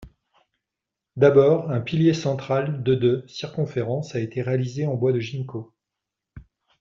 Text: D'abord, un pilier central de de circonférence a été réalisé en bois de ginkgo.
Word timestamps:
D'abord, 1.15 1.69
un 1.69 1.79
pilier 1.79 2.15
central 2.15 2.81
de 2.81 2.95
de 2.95 3.23
circonférence 3.27 4.15
a 4.15 4.19
été 4.19 4.41
réalisé 4.41 4.87
en 4.87 4.95
bois 4.95 5.13
de 5.13 5.19
ginkgo. 5.19 5.75